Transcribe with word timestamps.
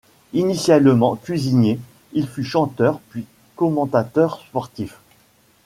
Initialement 0.33 1.15
cuisinier, 1.15 1.79
il 2.13 2.25
fut 2.27 2.43
chanteur 2.43 2.99
puis 3.11 3.23
commentateur 3.55 4.39
sportif. 4.39 4.97